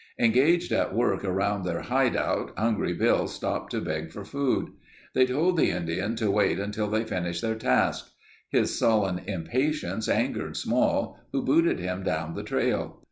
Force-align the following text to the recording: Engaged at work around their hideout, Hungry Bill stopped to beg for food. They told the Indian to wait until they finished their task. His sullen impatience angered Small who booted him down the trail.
Engaged 0.17 0.71
at 0.71 0.95
work 0.95 1.23
around 1.23 1.63
their 1.63 1.83
hideout, 1.83 2.57
Hungry 2.57 2.93
Bill 2.93 3.27
stopped 3.27 3.69
to 3.69 3.81
beg 3.81 4.11
for 4.11 4.25
food. 4.25 4.71
They 5.13 5.27
told 5.27 5.57
the 5.57 5.69
Indian 5.69 6.15
to 6.15 6.31
wait 6.31 6.57
until 6.57 6.87
they 6.87 7.03
finished 7.03 7.43
their 7.43 7.53
task. 7.53 8.09
His 8.49 8.75
sullen 8.79 9.19
impatience 9.27 10.09
angered 10.09 10.57
Small 10.57 11.19
who 11.33 11.43
booted 11.43 11.77
him 11.77 12.01
down 12.01 12.33
the 12.33 12.41
trail. 12.41 12.99